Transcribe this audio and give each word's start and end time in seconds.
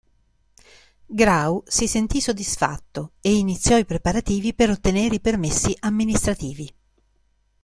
Grau 1.05 1.61
si 1.67 1.85
sentì 1.87 2.21
soddisfatto 2.21 3.11
e 3.21 3.35
iniziò 3.35 3.77
i 3.77 3.85
preparativi 3.85 4.55
per 4.55 4.71
ottenere 4.71 5.13
i 5.13 5.21
permessi 5.21 5.77
amministrativi. 5.81 6.73